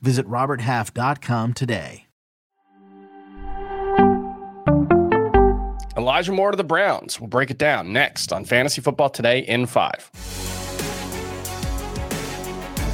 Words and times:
Visit 0.00 0.26
RobertHalf.com 0.28 1.54
today. 1.54 2.06
Elijah 5.96 6.32
Moore 6.32 6.50
to 6.50 6.56
the 6.56 6.64
Browns. 6.64 7.18
We'll 7.20 7.28
break 7.28 7.50
it 7.50 7.58
down 7.58 7.92
next 7.92 8.32
on 8.32 8.44
Fantasy 8.44 8.80
Football 8.82 9.08
Today 9.10 9.40
in 9.40 9.66
5. 9.66 10.10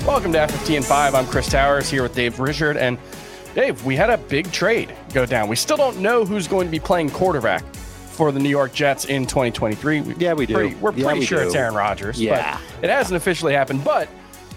Welcome 0.06 0.33
to 0.33 0.38
FFT 0.38 0.77
in 0.77 0.83
5. 0.83 1.15
I'm 1.15 1.27
Chris 1.27 1.48
Towers 1.48 1.91
here 1.91 2.02
with 2.02 2.15
Dave 2.15 2.38
Richard. 2.41 2.77
And 2.77 2.98
Dave, 3.55 3.84
we 3.84 3.97
had 3.97 4.09
a 4.11 4.19
big 4.19 4.50
trade 4.53 4.95
go 5.12 5.27
down. 5.27 5.48
We 5.48 5.56
still 5.56 5.77
don't 5.77 5.98
know 5.98 6.25
who's 6.25 6.47
going 6.48 6.66
to 6.69 6.70
be 6.70 6.78
playing 6.80 7.11
quarterback 7.11 7.62
for 7.75 8.30
the 8.33 8.39
New 8.41 8.48
York 8.48 8.73
Jets 8.73 9.05
in 9.06 9.27
2023. 9.27 10.14
Yeah, 10.19 10.33
we 10.34 10.47
do. 10.47 10.55
Pretty, 10.55 10.75
we're 10.77 10.92
Yeah, 10.92 11.05
pretty 11.05 11.20
we 11.20 11.27
sure 11.27 11.41
do. 11.41 11.47
it's 11.47 11.55
Aaron 11.55 11.75
Rodgers. 11.75 12.20
Yeah. 12.20 12.59
But 12.80 12.84
it 12.84 12.91
hasn't 12.91 13.16
officially 13.16 13.53
happened. 13.53 13.84
But 13.84 14.09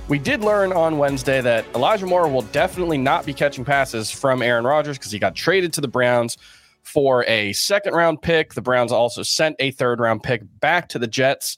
we 0.08 0.20
did 0.20 0.42
learn 0.42 0.72
on 0.72 0.98
Wednesday 0.98 1.42
that 1.42 1.66
Elijah 1.74 2.06
Moore 2.06 2.28
will 2.28 2.44
definitely 2.44 2.98
not 2.98 3.26
be 3.26 3.34
catching 3.34 3.66
passes 3.66 4.12
from 4.12 4.42
Aaron 4.42 4.66
Rodgers 4.66 4.98
because 4.98 5.12
he 5.12 5.18
got 5.18 5.36
traded 5.36 5.74
to 5.74 5.82
the 5.82 5.88
Browns 5.88 6.38
for 6.84 7.26
a 7.26 7.54
second 7.54 7.94
round 7.94 8.22
pick. 8.22 8.54
The 8.54 8.62
Browns 8.62 8.92
also 8.92 9.24
sent 9.24 9.56
a 9.60 9.72
third 9.72 10.00
round 10.00 10.22
pick 10.22 10.44
back 10.60 10.90
to 10.90 11.00
the 11.00 11.08
Jets. 11.08 11.58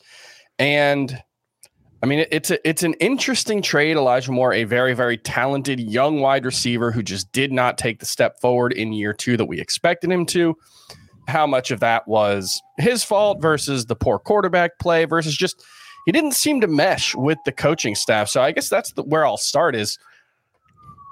And 0.57 1.21
I 2.01 2.05
mean, 2.05 2.25
it's 2.31 2.49
a, 2.49 2.67
it's 2.67 2.83
an 2.83 2.93
interesting 2.95 3.61
trade. 3.61 3.97
Elijah 3.97 4.31
Moore, 4.31 4.53
a 4.53 4.63
very 4.63 4.93
very 4.93 5.17
talented 5.17 5.81
young 5.81 6.21
wide 6.21 6.45
receiver 6.45 6.91
who 6.91 7.03
just 7.03 7.29
did 7.33 7.51
not 7.51 7.77
take 7.77 7.99
the 7.99 8.05
step 8.05 8.39
forward 8.39 8.71
in 8.71 8.93
year 8.93 9.11
two 9.11 9.35
that 9.35 9.45
we 9.45 9.59
expected 9.59 10.09
him 10.09 10.25
to. 10.27 10.55
How 11.27 11.45
much 11.45 11.71
of 11.71 11.81
that 11.81 12.07
was 12.07 12.61
his 12.77 13.03
fault 13.03 13.41
versus 13.41 13.87
the 13.87 13.95
poor 13.95 14.17
quarterback 14.17 14.79
play 14.79 15.03
versus 15.03 15.35
just 15.35 15.61
he 16.07 16.13
didn't 16.13 16.31
seem 16.31 16.61
to 16.61 16.67
mesh 16.67 17.13
with 17.13 17.37
the 17.43 17.51
coaching 17.51 17.93
staff. 17.93 18.29
So 18.29 18.41
I 18.41 18.53
guess 18.53 18.69
that's 18.69 18.93
the, 18.93 19.03
where 19.03 19.25
I'll 19.25 19.35
start. 19.35 19.75
Is 19.75 19.99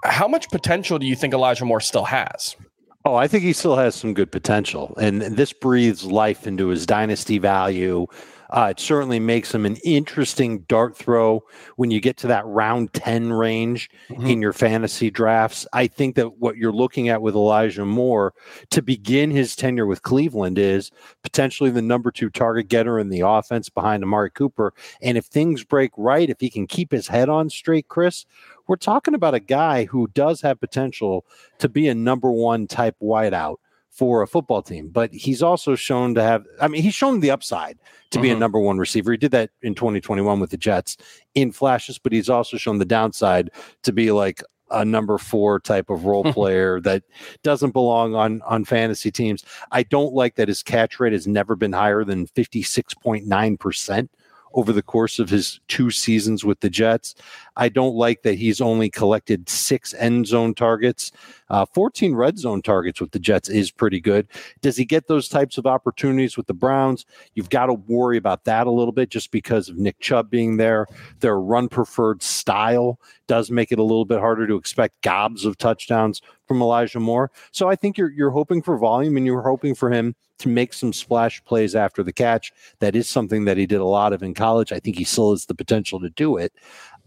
how 0.06 0.26
much 0.26 0.50
potential 0.50 0.98
do 0.98 1.06
you 1.06 1.18
think 1.18 1.34
Elijah 1.34 1.66
Moore 1.66 1.82
still 1.82 2.06
has? 2.06 2.56
Oh, 3.04 3.16
I 3.16 3.28
think 3.28 3.44
he 3.44 3.52
still 3.52 3.76
has 3.76 3.94
some 3.94 4.14
good 4.14 4.32
potential, 4.32 4.96
and 5.00 5.22
this 5.22 5.52
breathes 5.52 6.06
life 6.06 6.48
into 6.48 6.70
his 6.70 6.86
dynasty 6.86 7.40
value. 7.40 8.08
Uh, 8.50 8.68
it 8.72 8.80
certainly 8.80 9.20
makes 9.20 9.54
him 9.54 9.66
an 9.66 9.76
interesting 9.78 10.60
dart 10.68 10.96
throw 10.96 11.44
when 11.76 11.92
you 11.92 12.00
get 12.00 12.18
to 12.18 12.28
that 12.28 12.46
round 12.46 12.94
10 12.94 13.34
range 13.34 13.90
in 14.10 14.42
your 14.42 14.54
fantasy 14.54 15.10
drafts. 15.10 15.66
I 15.74 15.88
think 15.88 16.16
that 16.16 16.38
what 16.40 16.58
you're 16.58 16.72
looking 16.72 17.10
at 17.10 17.22
with 17.22 17.36
Elijah 17.36 17.86
Moore 17.86 18.34
to 18.72 18.82
begin 18.82 19.32
his 19.32 19.56
tenure 19.56 19.86
with 19.86 20.04
Cleveland 20.04 20.58
is 20.58 20.92
potentially 21.24 21.70
the 21.70 21.82
number 21.82 22.12
two 22.12 22.30
target 22.30 22.68
getter 22.68 23.00
in 23.00 23.10
the 23.10 23.22
offense 23.22 23.70
behind 23.70 24.04
Amari 24.04 24.32
Cooper. 24.32 24.74
And 25.02 25.18
if 25.18 25.26
things 25.26 25.64
break 25.64 25.92
right, 25.98 26.30
if 26.30 26.40
he 26.40 26.50
can 26.50 26.68
keep 26.68 26.92
his 26.92 27.08
head 27.08 27.30
on 27.30 27.50
straight, 27.50 27.88
Chris, 27.88 28.26
we're 28.68 28.76
talking 28.76 29.14
about 29.14 29.34
a 29.34 29.40
guy 29.40 29.86
who 29.86 30.08
does 30.08 30.42
have 30.42 30.60
potential 30.60 31.26
to 31.60 31.70
be 31.70 31.88
a 31.88 31.96
number 31.96 32.32
one 32.32 32.68
type 32.68 32.96
wideout 33.02 33.58
for 33.96 34.22
a 34.22 34.28
football 34.28 34.62
team. 34.62 34.90
But 34.90 35.14
he's 35.14 35.42
also 35.42 35.74
shown 35.76 36.16
to 36.16 36.22
have, 36.22 36.44
I 36.60 36.68
mean, 36.68 36.84
he's 36.84 36.94
shown 36.94 37.22
the 37.22 37.32
upside 37.32 37.78
to 38.12 38.20
be 38.20 38.30
a 38.30 38.36
Mhm. 38.36 38.40
number 38.40 38.60
one 38.60 38.78
receiver. 38.78 39.12
He 39.12 39.18
did 39.18 39.32
that 39.32 39.52
in 39.62 39.74
2021 39.74 40.42
with 40.42 40.50
the 40.50 40.58
Jets 40.58 40.98
in 41.34 41.54
flashes, 41.54 41.98
but 41.98 42.12
he's 42.12 42.30
also 42.30 42.58
shown 42.58 42.78
the 42.78 42.86
downside 42.86 43.52
to 43.84 43.94
be 43.94 44.12
like 44.12 44.44
a 44.72 44.84
number 44.84 45.18
four 45.18 45.60
type 45.62 45.90
of 45.90 46.04
role 46.06 46.24
player 46.34 46.82
that 46.82 47.04
doesn't 47.44 47.72
belong 47.72 48.16
on 48.16 48.42
on 48.42 48.66
fantasy 48.66 49.12
teams. 49.12 49.46
I 49.72 49.84
don't 49.84 50.14
like 50.14 50.36
that 50.36 50.50
his 50.50 50.62
catch 50.62 51.00
rate 51.00 51.14
has 51.14 51.26
never 51.28 51.56
been 51.56 51.72
higher 51.72 52.04
than 52.04 52.28
56.9% 52.28 54.10
over 54.56 54.74
the 54.74 54.82
course 54.82 55.20
of 55.20 55.30
his 55.30 55.60
two 55.68 55.92
seasons 55.92 56.44
with 56.44 56.62
the 56.62 56.70
Jets. 56.70 57.14
I 57.58 57.70
don't 57.70 57.96
like 57.96 58.24
that 58.24 58.36
he's 58.36 58.62
only 58.62 58.90
collected 58.90 59.48
six 59.48 59.94
end 59.94 60.28
zone 60.28 60.56
targets. 60.56 61.12
Uh, 61.50 61.66
14 61.66 62.16
red 62.16 62.40
zone 62.40 62.62
targets 62.62 63.00
with 63.00 63.12
the 63.12 63.20
Jets 63.20 63.50
is 63.50 63.70
pretty 63.70 64.00
good. 64.00 64.28
Does 64.62 64.78
he 64.78 64.86
get 64.86 65.08
those 65.08 65.30
types 65.30 65.58
of 65.58 65.68
opportunities 65.68 66.38
with 66.38 66.48
the 66.48 66.54
Browns? 66.54 67.06
You've 67.36 67.50
got 67.50 67.68
to 67.68 67.74
worry 67.74 68.18
about 68.18 68.46
that 68.46 68.66
a 68.66 68.72
little 68.72 68.94
bit 68.94 69.10
just 69.10 69.30
because 69.30 69.70
of 69.70 69.78
Nick 69.78 70.00
Chubb 70.00 70.30
being 70.30 70.58
there. 70.58 70.88
Their 71.20 71.40
run 71.40 71.70
preferred 71.70 72.24
style 72.24 73.00
does 73.28 73.52
make 73.52 73.72
it 73.72 73.80
a 73.80 73.84
little 73.84 74.06
bit 74.06 74.20
harder 74.20 74.48
to 74.48 74.56
expect 74.56 75.02
gobs 75.02 75.46
of 75.46 75.58
touchdowns 75.58 76.22
from 76.46 76.62
Elijah 76.62 77.00
Moore. 77.00 77.32
So 77.52 77.70
I 77.70 77.76
think 77.76 77.98
you're 77.98 78.12
you're 78.12 78.32
hoping 78.32 78.62
for 78.62 78.78
volume 78.78 79.18
and 79.18 79.26
you're 79.26 79.42
hoping 79.42 79.76
for 79.76 79.92
him 79.92 80.16
to 80.40 80.50
make 80.50 80.74
some 80.74 80.94
splash 80.94 81.44
plays 81.46 81.76
after 81.76 82.04
the 82.04 82.14
catch. 82.14 82.52
That 82.80 82.96
is 82.96 83.08
something 83.08 83.46
that 83.46 83.58
he 83.58 83.66
did 83.66 83.80
a 83.80 83.86
lot 83.86 84.14
of 84.14 84.24
in 84.24 84.34
college. 84.34 84.72
I 84.72 84.80
think 84.80 84.98
he 84.98 85.04
still 85.04 85.32
has 85.32 85.46
the 85.46 85.56
potential 85.56 86.00
to 86.02 86.10
do 86.10 86.38
it. 86.38 86.54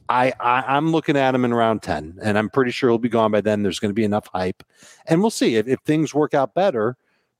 I, 0.08 0.32
I 0.40 0.64
I'm 0.66 0.90
looking 0.90 1.16
at 1.16 1.34
him 1.34 1.44
in 1.44 1.52
round 1.52 1.82
10 1.82 2.18
and 2.22 2.38
I'm 2.38 2.48
pretty 2.48 2.70
sure 2.70 2.88
he'll 2.88 2.98
be 2.98 3.08
gone 3.08 3.30
by 3.30 3.42
then. 3.42 3.62
There's 3.62 3.78
going 3.78 3.90
to 3.90 3.94
be 3.94 4.04
enough 4.04 4.28
hype. 4.32 4.62
And 5.06 5.20
we'll 5.20 5.30
see 5.30 5.56
if, 5.56 5.68
if 5.68 5.80
things 5.80 6.14
work 6.14 6.32
out 6.32 6.54
better, 6.54 6.96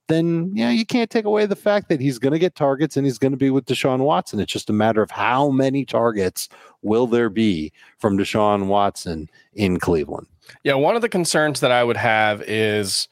then 0.09 0.51
yeah, 0.53 0.71
you 0.71 0.85
can't 0.85 1.09
take 1.09 1.25
away 1.25 1.45
the 1.45 1.55
fact 1.55 1.87
that 1.87 2.01
he's 2.01 2.19
going 2.19 2.33
to 2.33 2.39
get 2.39 2.55
targets 2.55 2.97
and 2.97 3.05
he's 3.05 3.17
going 3.17 3.31
to 3.31 3.37
be 3.37 3.49
with 3.49 3.65
Deshaun 3.65 3.99
Watson. 3.99 4.39
It's 4.39 4.51
just 4.51 4.69
a 4.69 4.73
matter 4.73 5.01
of 5.01 5.11
how 5.11 5.49
many 5.49 5.85
targets 5.85 6.49
will 6.81 7.07
there 7.07 7.29
be 7.29 7.71
from 7.97 8.17
Deshaun 8.17 8.65
Watson 8.67 9.29
in 9.53 9.79
Cleveland. 9.79 10.27
Yeah, 10.63 10.73
one 10.73 10.95
of 10.95 11.01
the 11.01 11.09
concerns 11.09 11.61
that 11.61 11.71
I 11.71 11.83
would 11.83 11.97
have 11.97 12.41
is 12.41 13.07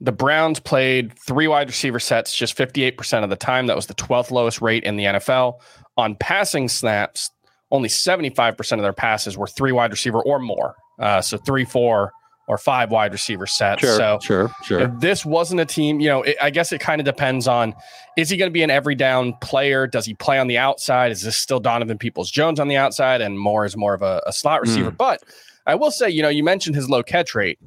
the 0.00 0.12
Browns 0.12 0.58
played 0.58 1.12
three 1.18 1.46
wide 1.46 1.68
receiver 1.68 2.00
sets 2.00 2.34
just 2.34 2.56
58% 2.56 3.22
of 3.22 3.30
the 3.30 3.36
time. 3.36 3.66
That 3.66 3.76
was 3.76 3.86
the 3.86 3.94
12th 3.94 4.30
lowest 4.30 4.62
rate 4.62 4.82
in 4.84 4.96
the 4.96 5.04
NFL. 5.04 5.60
On 5.98 6.16
passing 6.16 6.68
snaps, 6.68 7.30
only 7.70 7.88
75% 7.88 8.72
of 8.72 8.82
their 8.82 8.94
passes 8.94 9.36
were 9.36 9.46
three 9.46 9.72
wide 9.72 9.90
receiver 9.90 10.22
or 10.22 10.38
more. 10.38 10.74
Uh, 10.98 11.20
so 11.20 11.36
three, 11.36 11.64
four, 11.64 12.12
or 12.50 12.58
five 12.58 12.90
wide 12.90 13.12
receiver 13.12 13.46
sets. 13.46 13.80
so 13.80 14.18
sure, 14.20 14.50
sure. 14.64 14.80
if 14.80 14.90
this 14.98 15.24
wasn't 15.24 15.60
a 15.60 15.64
team, 15.64 16.00
you 16.00 16.08
know, 16.08 16.24
it, 16.24 16.36
I 16.42 16.50
guess 16.50 16.72
it 16.72 16.80
kind 16.80 17.00
of 17.00 17.04
depends 17.04 17.46
on 17.46 17.76
is 18.16 18.28
he 18.28 18.36
going 18.36 18.50
to 18.50 18.52
be 18.52 18.64
an 18.64 18.70
every 18.70 18.96
down 18.96 19.34
player? 19.40 19.86
Does 19.86 20.04
he 20.04 20.14
play 20.14 20.36
on 20.36 20.48
the 20.48 20.58
outside? 20.58 21.12
Is 21.12 21.22
this 21.22 21.36
still 21.36 21.60
Donovan 21.60 21.96
Peoples 21.96 22.28
Jones 22.28 22.58
on 22.58 22.66
the 22.66 22.76
outside 22.76 23.20
and 23.20 23.38
Moore 23.38 23.64
is 23.64 23.76
more 23.76 23.94
of 23.94 24.02
a, 24.02 24.20
a 24.26 24.32
slot 24.32 24.62
receiver? 24.62 24.90
Mm. 24.90 24.96
But 24.96 25.22
I 25.64 25.76
will 25.76 25.92
say, 25.92 26.10
you 26.10 26.22
know, 26.22 26.28
you 26.28 26.42
mentioned 26.42 26.74
his 26.74 26.90
low 26.90 27.04
catch 27.04 27.36
rate. 27.36 27.60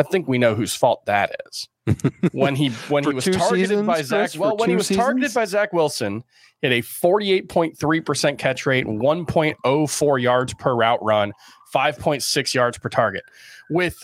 I 0.00 0.02
think 0.10 0.26
we 0.28 0.38
know 0.38 0.54
whose 0.54 0.74
fault 0.74 1.04
that 1.06 1.36
is. 1.46 1.68
when 2.32 2.54
he 2.56 2.70
when 2.88 3.04
he 3.04 3.12
was 3.12 3.24
targeted 3.24 3.86
by 3.86 4.02
Zach, 4.02 4.30
Chris? 4.30 4.36
Well, 4.36 4.56
when 4.56 4.70
he 4.70 4.76
was 4.76 4.88
targeted 4.88 5.34
by 5.34 5.44
Zach 5.44 5.72
Wilson, 5.72 6.22
had 6.62 6.72
a 6.72 6.82
48.3% 6.82 8.38
catch 8.38 8.66
rate, 8.66 8.86
1.04 8.86 10.22
yards 10.22 10.54
per 10.54 10.74
route 10.74 11.02
run, 11.02 11.32
5.6 11.74 12.54
yards 12.54 12.78
per 12.78 12.88
target. 12.88 13.24
With 13.70 13.96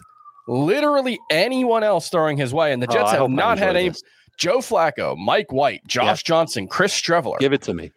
literally 0.49 1.19
anyone 1.31 1.83
else 1.83 2.09
throwing 2.09 2.37
his 2.37 2.53
way, 2.55 2.73
and 2.73 2.83
the 2.83 2.89
Oh, 2.89 2.93
Jets 2.93 3.11
I 3.11 3.17
have 3.17 3.31
not 3.31 3.59
had 3.59 3.77
any 3.77 3.91
this. 3.91 4.03
Joe 4.39 4.59
Flacco, 4.59 5.17
Mike 5.17 5.53
White, 5.53 5.87
Josh 5.87 6.23
Johnson, 6.23 6.67
Chris 6.69 6.99
Streveler. 6.99 7.39
Give 7.39 7.53
it 7.53 7.63
to 7.63 7.75
me. 7.75 7.93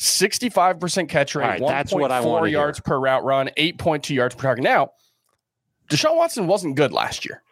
65% 0.00 1.08
catch 1.08 1.34
rate, 1.34 1.44
right, 1.44 1.60
that's 1.60 1.92
what 1.92 2.10
I 2.10 2.20
1.4 2.20 2.24
wanna 2.26 2.46
hear. 2.48 2.58
yards 2.58 2.80
per 2.80 2.98
route 2.98 3.24
run, 3.24 3.50
8.2 3.56 4.10
yards 4.14 4.34
per 4.34 4.42
target. 4.42 4.64
Now, 4.64 4.90
Deshaun 5.88 6.16
Watson 6.16 6.46
wasn't 6.46 6.76
good 6.76 6.92
last 6.92 7.24
year. 7.24 7.42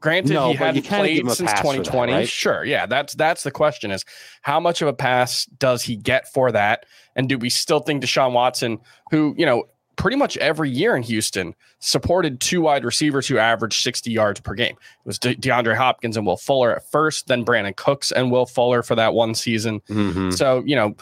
Granted, 0.00 0.32
No, 0.34 0.48
he 0.50 0.54
hadn't 0.54 0.84
played 0.84 1.26
since 1.30 1.50
pass 1.50 1.60
for 1.62 1.68
that, 1.68 1.84
2020. 1.84 2.12
right? 2.12 2.28
Sure, 2.28 2.62
yeah, 2.64 2.84
that's 2.84 3.14
that's 3.14 3.42
the 3.42 3.50
question: 3.50 3.90
is 3.90 4.04
how 4.42 4.60
much 4.60 4.82
of 4.82 4.88
a 4.88 4.92
pass 4.92 5.46
does 5.46 5.82
he 5.82 5.96
get 5.96 6.30
for 6.30 6.52
that? 6.52 6.84
And 7.16 7.26
do 7.28 7.38
we 7.38 7.48
still 7.48 7.80
think 7.80 8.02
Deshaun 8.02 8.32
Watson, 8.32 8.80
who 9.10 9.34
you 9.38 9.46
know 9.46 9.64
pretty 9.96 10.16
much 10.18 10.36
every 10.38 10.68
year 10.68 10.94
in 10.96 11.02
Houston 11.04 11.54
supported 11.78 12.40
two 12.40 12.60
wide 12.60 12.84
receivers 12.84 13.26
who 13.28 13.38
averaged 13.38 13.80
60 13.82 14.10
yards 14.10 14.40
per 14.40 14.52
game? 14.52 14.74
It 14.74 15.06
was 15.06 15.18
De- 15.18 15.36
DeAndre 15.36 15.74
Hopkins 15.76 16.16
and 16.18 16.26
Will 16.26 16.36
Fuller 16.36 16.76
at 16.76 16.90
first, 16.90 17.28
then 17.28 17.44
Brandin 17.44 17.74
Cooks 17.76 18.12
and 18.12 18.30
Will 18.30 18.44
Fuller 18.44 18.82
for 18.82 18.94
that 18.96 19.14
one 19.14 19.34
season. 19.34 19.80
Mhm. 19.88 20.36
So, 20.36 20.62
you 20.66 20.74
know, 20.76 20.96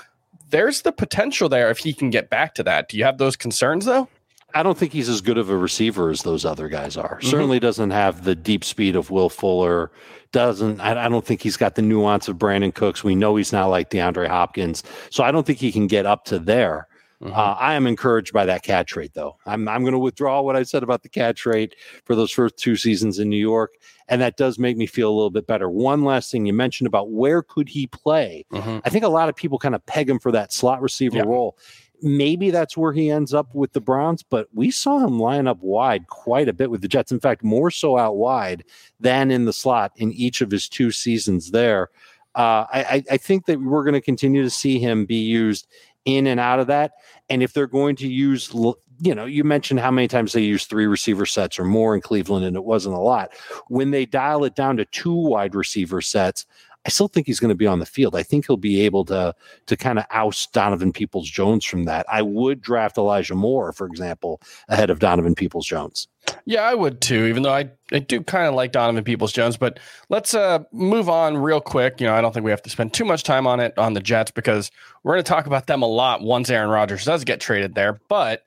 there's 0.50 0.82
the 0.82 0.92
potential 0.92 1.48
there 1.48 1.70
if 1.70 1.78
he 1.78 1.92
can 1.94 2.10
get 2.10 2.28
back 2.30 2.54
to 2.56 2.62
that. 2.64 2.88
Do 2.90 2.98
you 2.98 3.04
have 3.04 3.16
those 3.18 3.34
concerns 3.34 3.86
though? 3.86 4.08
I 4.54 4.62
don't 4.62 4.76
think 4.76 4.92
he's 4.92 5.08
as 5.08 5.20
good 5.20 5.38
of 5.38 5.50
a 5.50 5.56
receiver 5.56 6.10
as 6.10 6.22
those 6.22 6.44
other 6.44 6.68
guys 6.68 6.96
are. 6.96 7.16
Mm-hmm. 7.18 7.28
Certainly 7.28 7.60
doesn't 7.60 7.90
have 7.90 8.24
the 8.24 8.34
deep 8.34 8.64
speed 8.64 8.96
of 8.96 9.10
Will 9.10 9.28
Fuller. 9.28 9.90
Doesn't 10.32 10.80
I, 10.80 11.06
I 11.06 11.08
don't 11.08 11.24
think 11.24 11.42
he's 11.42 11.56
got 11.56 11.74
the 11.74 11.82
nuance 11.82 12.28
of 12.28 12.36
Brandin 12.36 12.74
Cooks. 12.74 13.04
We 13.04 13.14
know 13.14 13.36
he's 13.36 13.52
not 13.52 13.66
like 13.66 13.90
DeAndre 13.90 14.28
Hopkins, 14.28 14.82
so 15.10 15.24
I 15.24 15.30
don't 15.30 15.46
think 15.46 15.58
he 15.58 15.72
can 15.72 15.86
get 15.86 16.06
up 16.06 16.24
to 16.26 16.38
there. 16.38 16.88
Mm-hmm. 17.22 17.34
Uh, 17.34 17.54
I 17.54 17.74
am 17.74 17.86
encouraged 17.86 18.32
by 18.32 18.46
that 18.46 18.64
catch 18.64 18.96
rate, 18.96 19.14
though. 19.14 19.36
I'm 19.46 19.68
I'm 19.68 19.82
going 19.82 19.92
to 19.92 19.98
withdraw 19.98 20.40
what 20.40 20.56
I 20.56 20.64
said 20.64 20.82
about 20.82 21.02
the 21.02 21.08
catch 21.08 21.46
rate 21.46 21.76
for 22.04 22.16
those 22.16 22.32
first 22.32 22.56
two 22.56 22.74
seasons 22.74 23.20
in 23.20 23.28
New 23.28 23.36
York, 23.36 23.74
and 24.08 24.20
that 24.20 24.36
does 24.36 24.58
make 24.58 24.76
me 24.76 24.86
feel 24.86 25.08
a 25.08 25.14
little 25.14 25.30
bit 25.30 25.46
better. 25.46 25.70
One 25.70 26.02
last 26.02 26.32
thing 26.32 26.46
you 26.46 26.52
mentioned 26.52 26.88
about 26.88 27.10
where 27.10 27.42
could 27.42 27.68
he 27.68 27.86
play? 27.86 28.44
Mm-hmm. 28.52 28.78
I 28.84 28.90
think 28.90 29.04
a 29.04 29.08
lot 29.08 29.28
of 29.28 29.36
people 29.36 29.58
kind 29.58 29.76
of 29.76 29.86
peg 29.86 30.10
him 30.10 30.18
for 30.18 30.32
that 30.32 30.52
slot 30.52 30.82
receiver 30.82 31.18
yeah. 31.18 31.24
role. 31.24 31.56
Maybe 32.04 32.50
that's 32.50 32.76
where 32.76 32.92
he 32.92 33.10
ends 33.10 33.32
up 33.32 33.54
with 33.54 33.72
the 33.72 33.80
Browns, 33.80 34.24
but 34.24 34.48
we 34.52 34.72
saw 34.72 34.98
him 34.98 35.20
line 35.20 35.46
up 35.46 35.58
wide 35.62 36.08
quite 36.08 36.48
a 36.48 36.52
bit 36.52 36.70
with 36.70 36.82
the 36.82 36.88
Jets. 36.88 37.12
In 37.12 37.20
fact, 37.20 37.44
more 37.44 37.70
so 37.70 37.96
out 37.96 38.16
wide 38.16 38.64
than 38.98 39.30
in 39.30 39.44
the 39.44 39.52
slot 39.52 39.92
in 39.96 40.12
each 40.12 40.40
of 40.40 40.50
his 40.50 40.68
two 40.68 40.90
seasons 40.90 41.52
there. 41.52 41.90
Uh, 42.34 42.66
I, 42.72 43.04
I 43.10 43.16
think 43.18 43.46
that 43.46 43.60
we're 43.60 43.84
going 43.84 43.94
to 43.94 44.00
continue 44.00 44.42
to 44.42 44.50
see 44.50 44.78
him 44.78 45.04
be 45.04 45.16
used 45.16 45.68
in 46.04 46.26
and 46.26 46.40
out 46.40 46.58
of 46.58 46.66
that. 46.66 46.92
And 47.30 47.42
if 47.42 47.52
they're 47.52 47.66
going 47.66 47.94
to 47.96 48.08
use, 48.08 48.52
you 48.52 49.14
know, 49.14 49.24
you 49.24 49.44
mentioned 49.44 49.80
how 49.80 49.90
many 49.90 50.08
times 50.08 50.32
they 50.32 50.42
use 50.42 50.64
three 50.64 50.86
receiver 50.86 51.26
sets 51.26 51.58
or 51.58 51.64
more 51.64 51.94
in 51.94 52.00
Cleveland, 52.00 52.44
and 52.44 52.56
it 52.56 52.64
wasn't 52.64 52.96
a 52.96 52.98
lot. 52.98 53.30
When 53.68 53.90
they 53.90 54.06
dial 54.06 54.44
it 54.44 54.54
down 54.56 54.76
to 54.78 54.84
two 54.86 55.14
wide 55.14 55.54
receiver 55.54 56.00
sets, 56.00 56.46
I 56.84 56.90
still 56.90 57.08
think 57.08 57.26
he's 57.26 57.38
going 57.38 57.50
to 57.50 57.54
be 57.54 57.66
on 57.66 57.78
the 57.78 57.86
field. 57.86 58.16
I 58.16 58.22
think 58.22 58.46
he'll 58.46 58.56
be 58.56 58.80
able 58.80 59.04
to 59.06 59.34
to 59.66 59.76
kind 59.76 59.98
of 59.98 60.04
oust 60.10 60.52
Donovan 60.52 60.92
Peoples 60.92 61.28
Jones 61.28 61.64
from 61.64 61.84
that. 61.84 62.06
I 62.10 62.22
would 62.22 62.60
draft 62.60 62.98
Elijah 62.98 63.34
Moore, 63.34 63.72
for 63.72 63.86
example, 63.86 64.40
ahead 64.68 64.90
of 64.90 64.98
Donovan 64.98 65.34
Peoples 65.34 65.66
Jones. 65.66 66.08
Yeah, 66.44 66.62
I 66.62 66.74
would 66.74 67.00
too, 67.00 67.26
even 67.26 67.42
though 67.42 67.52
I, 67.52 67.70
I 67.92 67.98
do 67.98 68.20
kind 68.22 68.46
of 68.46 68.54
like 68.54 68.72
Donovan 68.72 69.04
Peoples 69.04 69.32
Jones. 69.32 69.56
But 69.56 69.78
let's 70.08 70.34
uh, 70.34 70.60
move 70.72 71.08
on 71.08 71.36
real 71.36 71.60
quick. 71.60 72.00
You 72.00 72.06
know, 72.06 72.14
I 72.14 72.20
don't 72.20 72.32
think 72.32 72.44
we 72.44 72.50
have 72.50 72.62
to 72.62 72.70
spend 72.70 72.92
too 72.92 73.04
much 73.04 73.22
time 73.22 73.46
on 73.46 73.60
it 73.60 73.76
on 73.78 73.94
the 73.94 74.00
Jets 74.00 74.30
because 74.30 74.70
we're 75.02 75.14
going 75.14 75.24
to 75.24 75.28
talk 75.28 75.46
about 75.46 75.66
them 75.66 75.82
a 75.82 75.86
lot 75.86 76.22
once 76.22 76.50
Aaron 76.50 76.70
Rodgers 76.70 77.04
does 77.04 77.24
get 77.24 77.40
traded 77.40 77.74
there. 77.74 78.00
But, 78.08 78.44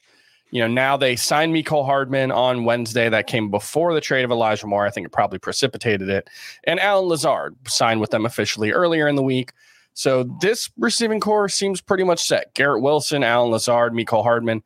you 0.52 0.62
know, 0.62 0.68
now 0.68 0.96
they 0.96 1.16
signed 1.16 1.54
Mecole 1.54 1.86
Hardman 1.86 2.32
on 2.32 2.66
Wednesday. 2.66 3.10
That 3.10 3.28
came 3.28 3.50
before 3.50 3.94
the 3.94 4.02
trade 4.02 4.24
of 4.24 4.32
Elijah 4.32 4.68
Moore. 4.68 4.86
I 4.86 4.90
think 4.90 5.06
it 5.06 5.12
probably 5.12 5.40
precipitated 5.40 6.10
it. 6.10 6.30
And 6.64 6.80
Allen 6.80 7.10
Lazard 7.10 7.56
signed 7.68 8.00
with 8.00 8.12
them 8.12 8.26
officially 8.26 8.72
earlier 8.72 9.08
in 9.08 9.16
the 9.16 9.24
week. 9.24 9.52
So 9.94 10.24
this 10.42 10.70
receiving 10.78 11.20
corps 11.20 11.50
seems 11.50 11.82
pretty 11.82 12.04
much 12.04 12.24
set. 12.26 12.54
Garrett 12.54 12.82
Wilson, 12.82 13.24
Allen 13.24 13.52
Lazard, 13.52 13.94
Mecole 13.94 14.24
Hardman, 14.24 14.62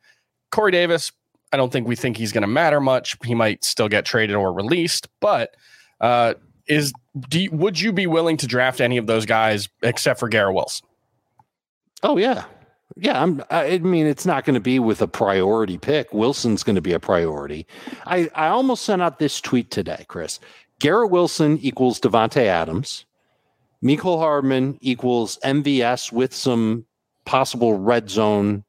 Corey 0.50 0.72
Davis, 0.72 1.12
I 1.52 1.56
don't 1.56 1.72
think 1.72 1.86
we 1.86 1.96
think 1.96 2.16
he's 2.16 2.32
going 2.32 2.42
to 2.42 2.48
matter 2.48 2.80
much. 2.80 3.16
He 3.24 3.34
might 3.34 3.64
still 3.64 3.88
get 3.88 4.04
traded 4.04 4.36
or 4.36 4.52
released, 4.52 5.08
but 5.20 5.56
uh, 6.00 6.34
is 6.66 6.92
you, 7.32 7.50
would 7.50 7.80
you 7.80 7.92
be 7.92 8.06
willing 8.06 8.36
to 8.38 8.46
draft 8.46 8.80
any 8.80 8.96
of 8.96 9.06
those 9.06 9.26
guys 9.26 9.68
except 9.82 10.20
for 10.20 10.28
Garrett 10.28 10.54
Wilson? 10.54 10.86
Oh 12.02 12.16
yeah, 12.16 12.44
yeah. 12.96 13.22
I'm. 13.22 13.42
I 13.50 13.78
mean, 13.78 14.06
it's 14.06 14.26
not 14.26 14.44
going 14.44 14.54
to 14.54 14.60
be 14.60 14.78
with 14.78 15.02
a 15.02 15.08
priority 15.08 15.78
pick. 15.78 16.12
Wilson's 16.12 16.62
going 16.62 16.76
to 16.76 16.82
be 16.82 16.92
a 16.92 17.00
priority. 17.00 17.66
I 18.06 18.30
I 18.34 18.48
almost 18.48 18.84
sent 18.84 19.02
out 19.02 19.18
this 19.18 19.40
tweet 19.40 19.70
today, 19.70 20.04
Chris. 20.08 20.40
Garrett 20.78 21.10
Wilson 21.10 21.58
equals 21.58 22.00
Davante 22.00 22.46
Adams. 22.46 23.04
Mecole 23.84 24.18
Hardman 24.18 24.78
equals 24.80 25.38
MVS 25.44 26.12
with 26.12 26.34
some 26.34 26.84
possible 27.24 27.78
red 27.78 28.10
zone 28.10 28.64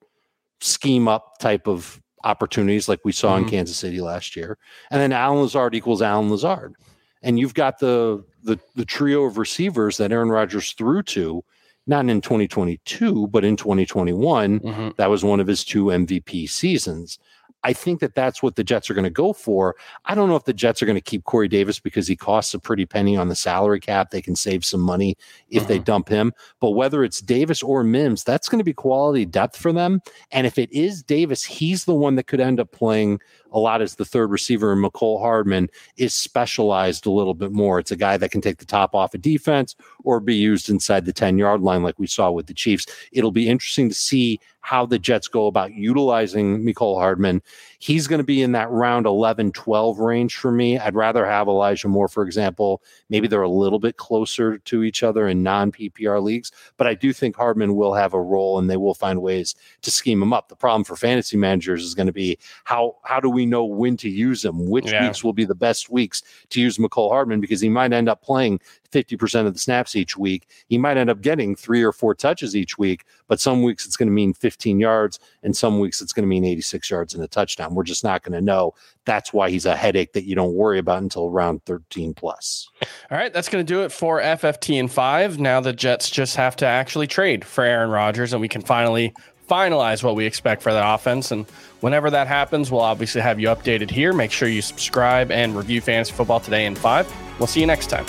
scheme 0.61 1.07
up 1.07 1.39
type 1.39 1.67
of 1.67 2.01
opportunities 2.23 2.87
like 2.87 2.99
we 3.03 3.11
saw 3.11 3.35
mm-hmm. 3.35 3.45
in 3.45 3.49
Kansas 3.49 3.77
City 3.77 3.99
last 3.99 4.35
year. 4.35 4.57
And 4.89 5.01
then 5.01 5.11
Allen 5.11 5.41
Lazard 5.41 5.75
equals 5.75 6.01
Allen 6.01 6.29
Lazard. 6.29 6.75
And 7.23 7.39
you've 7.39 7.53
got 7.53 7.79
the 7.79 8.23
the 8.43 8.57
the 8.75 8.85
trio 8.85 9.25
of 9.25 9.37
receivers 9.37 9.97
that 9.97 10.11
Aaron 10.11 10.29
Rodgers 10.29 10.73
threw 10.73 11.03
to, 11.03 11.43
not 11.87 12.09
in 12.09 12.21
2022, 12.21 13.27
but 13.27 13.43
in 13.43 13.55
2021. 13.55 14.59
Mm-hmm. 14.59 14.89
That 14.97 15.09
was 15.09 15.23
one 15.23 15.39
of 15.39 15.47
his 15.47 15.63
two 15.63 15.85
MVP 15.85 16.49
seasons. 16.49 17.19
I 17.63 17.73
think 17.73 17.99
that 17.99 18.15
that's 18.15 18.41
what 18.41 18.55
the 18.55 18.63
Jets 18.63 18.89
are 18.89 18.93
going 18.93 19.03
to 19.03 19.09
go 19.09 19.33
for. 19.33 19.75
I 20.05 20.15
don't 20.15 20.29
know 20.29 20.35
if 20.35 20.45
the 20.45 20.53
Jets 20.53 20.81
are 20.81 20.85
going 20.85 20.97
to 20.97 21.01
keep 21.01 21.25
Corey 21.25 21.47
Davis 21.47 21.79
because 21.79 22.07
he 22.07 22.15
costs 22.15 22.53
a 22.53 22.59
pretty 22.59 22.85
penny 22.85 23.15
on 23.15 23.29
the 23.29 23.35
salary 23.35 23.79
cap. 23.79 24.09
They 24.09 24.21
can 24.21 24.35
save 24.35 24.65
some 24.65 24.81
money 24.81 25.15
if 25.49 25.63
mm-hmm. 25.63 25.67
they 25.67 25.79
dump 25.79 26.09
him. 26.09 26.33
But 26.59 26.71
whether 26.71 27.03
it's 27.03 27.21
Davis 27.21 27.61
or 27.61 27.83
Mims, 27.83 28.23
that's 28.23 28.49
going 28.49 28.59
to 28.59 28.65
be 28.65 28.73
quality 28.73 29.25
depth 29.25 29.57
for 29.57 29.71
them. 29.71 30.01
And 30.31 30.47
if 30.47 30.57
it 30.57 30.71
is 30.71 31.03
Davis, 31.03 31.43
he's 31.43 31.85
the 31.85 31.93
one 31.93 32.15
that 32.15 32.27
could 32.27 32.39
end 32.39 32.59
up 32.59 32.71
playing 32.71 33.19
a 33.51 33.59
lot 33.59 33.81
as 33.81 33.95
the 33.95 34.05
third 34.05 34.31
receiver, 34.31 34.71
and 34.71 34.83
Mecole 34.83 35.19
Hardman 35.19 35.69
is 35.97 36.13
specialized 36.13 37.05
a 37.05 37.11
little 37.11 37.33
bit 37.33 37.51
more. 37.51 37.79
It's 37.79 37.91
a 37.91 37.97
guy 37.97 38.17
that 38.17 38.31
can 38.31 38.41
take 38.41 38.57
the 38.57 38.65
top 38.65 38.95
off 38.95 39.13
a 39.13 39.17
of 39.17 39.21
defense 39.21 39.75
or 40.03 40.19
be 40.19 40.35
used 40.35 40.69
inside 40.69 41.05
the 41.05 41.13
10 41.13 41.37
yard 41.37 41.61
line, 41.61 41.83
like 41.83 41.99
we 41.99 42.07
saw 42.07 42.31
with 42.31 42.47
the 42.47 42.53
Chiefs. 42.53 42.85
It'll 43.11 43.31
be 43.31 43.49
interesting 43.49 43.89
to 43.89 43.95
see 43.95 44.39
how 44.61 44.85
the 44.85 44.99
Jets 44.99 45.27
go 45.27 45.47
about 45.47 45.73
utilizing 45.73 46.63
Mecole 46.63 46.99
Hardman. 46.99 47.41
He's 47.79 48.07
going 48.07 48.19
to 48.19 48.23
be 48.23 48.43
in 48.43 48.51
that 48.51 48.69
round 48.69 49.07
11, 49.07 49.51
12 49.53 49.99
range 49.99 50.37
for 50.37 50.51
me. 50.51 50.77
I'd 50.77 50.95
rather 50.95 51.25
have 51.25 51.47
Elijah 51.47 51.87
Moore, 51.87 52.07
for 52.07 52.23
example. 52.23 52.81
Maybe 53.09 53.27
they're 53.27 53.41
a 53.41 53.49
little 53.49 53.79
bit 53.79 53.97
closer 53.97 54.59
to 54.59 54.83
each 54.83 55.01
other 55.01 55.27
in 55.27 55.41
non 55.41 55.71
PPR 55.71 56.21
leagues, 56.21 56.51
but 56.77 56.85
I 56.85 56.93
do 56.93 57.11
think 57.11 57.35
Hardman 57.35 57.75
will 57.75 57.95
have 57.95 58.13
a 58.13 58.21
role 58.21 58.59
and 58.59 58.69
they 58.69 58.77
will 58.77 58.93
find 58.93 59.21
ways 59.21 59.55
to 59.81 59.89
scheme 59.89 60.21
him 60.21 60.31
up. 60.31 60.47
The 60.47 60.55
problem 60.55 60.83
for 60.83 60.95
fantasy 60.95 61.37
managers 61.37 61.83
is 61.83 61.95
going 61.95 62.07
to 62.07 62.13
be 62.13 62.37
how, 62.63 62.97
how 63.03 63.19
do 63.19 63.29
we 63.29 63.47
know 63.47 63.65
when 63.65 63.97
to 63.97 64.09
use 64.09 64.45
him, 64.45 64.69
which 64.69 64.91
yeah. 64.91 65.07
weeks 65.07 65.23
will 65.23 65.33
be 65.33 65.45
the 65.45 65.55
best 65.55 65.89
weeks 65.89 66.21
to 66.49 66.61
use 66.61 66.77
Mecole 66.77 67.09
Hardman 67.09 67.41
because 67.41 67.61
he 67.61 67.69
might 67.69 67.93
end 67.93 68.07
up 68.07 68.21
playing 68.21 68.59
50% 68.91 69.47
of 69.47 69.53
the 69.53 69.59
snaps 69.59 69.95
each 69.95 70.17
week. 70.17 70.47
He 70.67 70.77
might 70.77 70.97
end 70.97 71.09
up 71.09 71.21
getting 71.21 71.55
three 71.55 71.83
or 71.83 71.91
four 71.91 72.13
touches 72.13 72.55
each 72.55 72.77
week, 72.77 73.05
but 73.27 73.39
some 73.39 73.63
weeks 73.63 73.85
it's 73.85 73.97
going 73.97 74.07
to 74.07 74.13
mean 74.13 74.33
15 74.33 74.79
yards 74.79 75.19
and 75.43 75.55
some 75.55 75.79
weeks 75.79 76.01
it's 76.01 76.13
going 76.13 76.23
to 76.23 76.27
mean 76.27 76.45
86 76.45 76.89
yards 76.89 77.13
and 77.13 77.23
a 77.23 77.27
touchdown. 77.27 77.75
We're 77.75 77.83
just 77.83 78.03
not 78.03 78.23
going 78.23 78.33
to 78.33 78.41
know. 78.41 78.73
That's 79.05 79.33
why 79.33 79.49
he's 79.49 79.65
a 79.65 79.75
headache 79.75 80.13
that 80.13 80.25
you 80.25 80.35
don't 80.35 80.53
worry 80.53 80.79
about 80.79 81.01
until 81.01 81.29
round 81.29 81.63
13 81.65 82.13
plus. 82.13 82.69
All 83.09 83.17
right, 83.17 83.33
that's 83.33 83.49
going 83.49 83.65
to 83.65 83.73
do 83.73 83.83
it 83.83 83.91
for 83.91 84.21
FFT 84.21 84.79
and 84.79 84.91
5. 84.91 85.39
Now 85.39 85.59
the 85.59 85.73
Jets 85.73 86.09
just 86.09 86.35
have 86.35 86.55
to 86.57 86.65
actually 86.65 87.07
trade 87.07 87.45
for 87.45 87.63
Aaron 87.63 87.89
Rodgers 87.89 88.33
and 88.33 88.41
we 88.41 88.47
can 88.47 88.61
finally 88.61 89.13
finalize 89.51 90.01
what 90.01 90.15
we 90.15 90.25
expect 90.25 90.61
for 90.61 90.71
that 90.71 90.93
offense. 90.95 91.31
And 91.31 91.45
whenever 91.81 92.09
that 92.09 92.27
happens, 92.27 92.71
we'll 92.71 92.81
obviously 92.81 93.21
have 93.21 93.39
you 93.39 93.47
updated 93.49 93.91
here. 93.91 94.13
Make 94.13 94.31
sure 94.31 94.47
you 94.47 94.61
subscribe 94.61 95.29
and 95.29 95.55
review 95.55 95.81
Fantasy 95.81 96.13
Football 96.13 96.39
Today 96.39 96.65
in 96.65 96.75
five. 96.75 97.11
We'll 97.37 97.47
see 97.47 97.59
you 97.59 97.67
next 97.67 97.87
time. 97.87 98.05